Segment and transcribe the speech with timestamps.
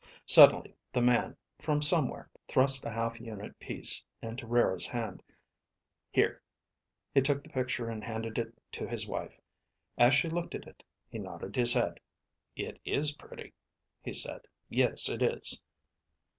[0.25, 5.21] Suddenly the man, from somewhere, thrust a half unit piece into Rara's hand.
[6.09, 6.41] "Here."
[7.13, 9.39] He took the picture and handed it to his wife.
[9.99, 11.99] As she looked at it, he nodded his head.
[12.55, 13.53] "It is pretty,"
[14.01, 14.47] he said.
[14.71, 15.07] "Yes.
[15.07, 15.61] It is."